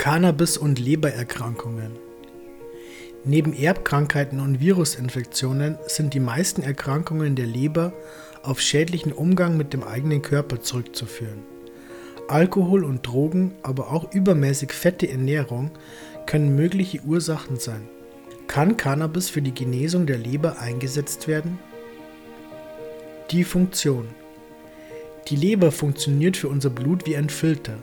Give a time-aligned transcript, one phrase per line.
[0.00, 1.90] Cannabis und Lebererkrankungen.
[3.26, 7.92] Neben Erbkrankheiten und Virusinfektionen sind die meisten Erkrankungen der Leber
[8.42, 11.42] auf schädlichen Umgang mit dem eigenen Körper zurückzuführen.
[12.28, 15.70] Alkohol und Drogen, aber auch übermäßig fette Ernährung
[16.24, 17.86] können mögliche Ursachen sein.
[18.46, 21.58] Kann Cannabis für die Genesung der Leber eingesetzt werden?
[23.32, 24.08] Die Funktion.
[25.28, 27.76] Die Leber funktioniert für unser Blut wie ein Filter.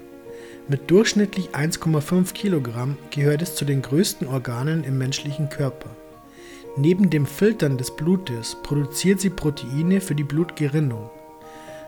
[0.69, 5.89] Mit durchschnittlich 1,5 Kilogramm gehört es zu den größten Organen im menschlichen Körper.
[6.75, 11.09] Neben dem Filtern des Blutes produziert sie Proteine für die Blutgerinnung.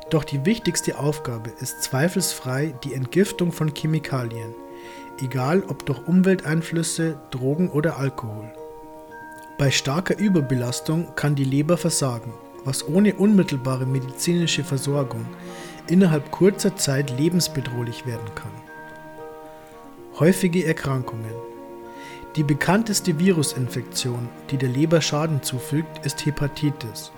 [0.10, 4.56] Doch die wichtigste Aufgabe ist zweifelsfrei die Entgiftung von Chemikalien,
[5.22, 8.50] egal ob durch Umwelteinflüsse, Drogen oder Alkohol.
[9.58, 12.32] Bei starker Überbelastung kann die Leber versagen,
[12.64, 15.26] was ohne unmittelbare medizinische Versorgung
[15.90, 18.52] innerhalb kurzer Zeit lebensbedrohlich werden kann.
[20.20, 21.34] Häufige Erkrankungen.
[22.36, 27.12] Die bekannteste Virusinfektion, die der Leber Schaden zufügt, ist Hepatitis.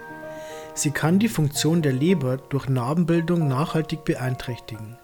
[0.73, 4.97] Sie kann die Funktion der Leber durch Narbenbildung nachhaltig beeinträchtigen.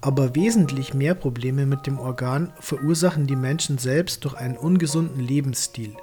[0.00, 5.96] Aber wesentlich mehr Probleme mit dem Organ verursachen die Menschen selbst durch einen ungesunden Lebensstil.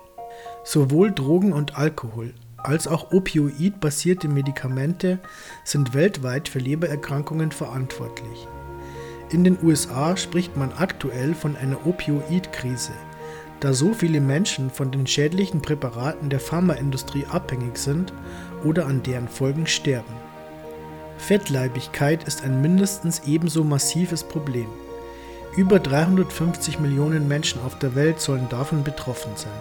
[0.64, 5.20] Sowohl Drogen und Alkohol als auch opioidbasierte Medikamente
[5.64, 8.48] sind weltweit für Lebererkrankungen verantwortlich.
[9.32, 12.94] In den USA spricht man aktuell von einer Opioidkrise,
[13.60, 18.14] da so viele Menschen von den schädlichen Präparaten der Pharmaindustrie abhängig sind
[18.64, 20.14] oder an deren Folgen sterben.
[21.18, 24.68] Fettleibigkeit ist ein mindestens ebenso massives Problem.
[25.56, 29.52] Über 350 Millionen Menschen auf der Welt sollen davon betroffen sein.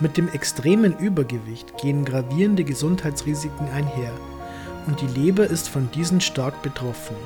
[0.00, 4.12] Mit dem extremen Übergewicht gehen gravierende Gesundheitsrisiken einher
[4.86, 7.16] und die Leber ist von diesen stark betroffen.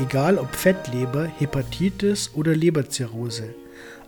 [0.00, 3.54] Egal ob Fettleber, Hepatitis oder Leberzirrhose,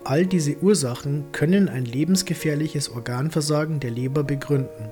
[0.05, 4.91] all diese Ursachen können ein lebensgefährliches Organversagen der Leber begründen.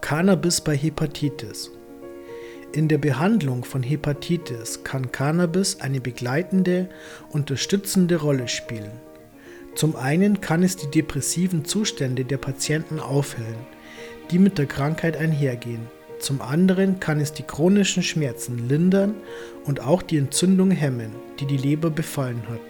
[0.00, 1.70] Cannabis bei Hepatitis.
[2.72, 6.88] In der Behandlung von Hepatitis kann Cannabis eine begleitende,
[7.30, 8.92] unterstützende Rolle spielen.
[9.74, 13.66] Zum einen kann es die depressiven Zustände der Patienten aufhellen,
[14.30, 15.88] die mit der Krankheit einhergehen
[16.20, 19.14] zum anderen kann es die chronischen Schmerzen lindern
[19.64, 22.60] und auch die Entzündung hemmen, die die Leber befallen hat.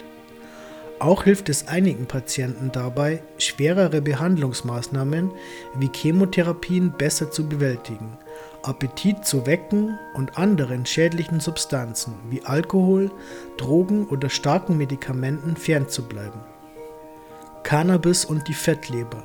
[1.01, 5.33] Auch hilft es einigen Patienten dabei, schwerere Behandlungsmaßnahmen
[5.79, 8.19] wie Chemotherapien besser zu bewältigen,
[8.63, 13.11] Appetit zu wecken und anderen schädlichen Substanzen wie Alkohol,
[13.57, 16.41] Drogen oder starken Medikamenten fernzubleiben.
[17.63, 19.23] Cannabis und die Fettleber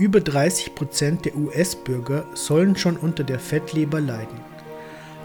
[0.00, 4.40] über 30 Prozent der US-Bürger sollen schon unter der Fettleber leiden.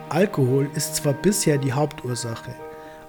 [0.10, 2.54] Alkohol ist zwar bisher die Hauptursache,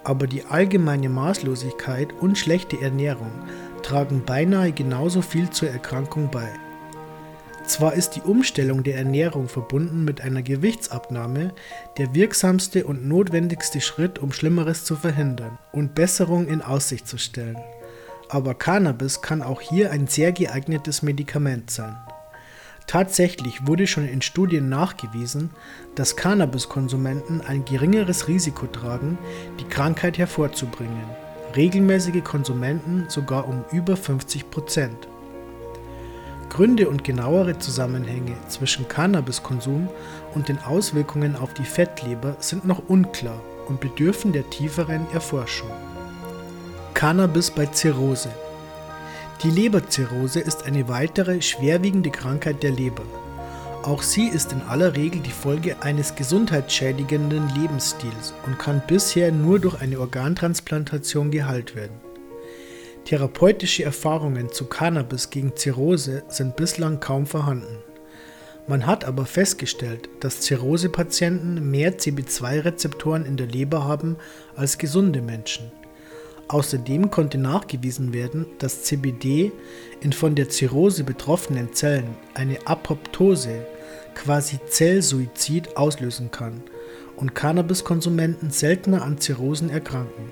[0.05, 3.33] aber die allgemeine Maßlosigkeit und schlechte Ernährung
[3.83, 6.49] tragen beinahe genauso viel zur Erkrankung bei.
[7.67, 11.53] Zwar ist die Umstellung der Ernährung verbunden mit einer Gewichtsabnahme
[11.99, 17.59] der wirksamste und notwendigste Schritt, um Schlimmeres zu verhindern und Besserung in Aussicht zu stellen
[18.29, 21.97] aber Cannabis kann auch hier ein sehr geeignetes Medikament sein.
[22.87, 25.51] Tatsächlich wurde schon in Studien nachgewiesen,
[25.97, 29.19] dass Cannabiskonsumenten ein geringeres Risiko tragen,
[29.59, 31.05] die Krankheit hervorzubringen,
[31.57, 35.09] regelmäßige Konsumenten sogar um über 50 Prozent.
[36.49, 39.89] Gründe und genauere Zusammenhänge zwischen Cannabiskonsum
[40.35, 45.71] und den Auswirkungen auf die Fettleber sind noch unklar und bedürfen der tieferen Erforschung.
[46.97, 48.31] Cannabis bei Zirrhose.
[49.43, 53.03] Die Leberzirrhose ist eine weitere schwerwiegende Krankheit der Leber.
[53.83, 59.59] Auch sie ist in aller Regel die Folge eines gesundheitsschädigenden Lebensstils und kann bisher nur
[59.59, 62.01] durch eine Organtransplantation geheilt werden.
[63.05, 67.77] Therapeutische Erfahrungen zu Cannabis gegen Zirrhose sind bislang kaum vorhanden.
[68.69, 74.17] Man hat aber festgestellt, dass Zirrhose-Patienten mehr CB2-Rezeptoren in der Leber haben
[74.57, 75.71] als gesunde Menschen.
[76.49, 79.51] Außerdem konnte nachgewiesen werden, dass CBD
[80.01, 83.67] in von der Zirrhose betroffenen Zellen eine Apoptose,
[84.15, 86.63] quasi Zellsuizid, auslösen kann
[87.17, 90.31] und Cannabiskonsumenten seltener an Zirrhosen erkranken.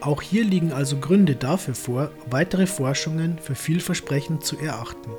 [0.00, 5.10] Auch hier liegen also Gründe dafür vor, weitere Forschungen für vielversprechend zu erachten.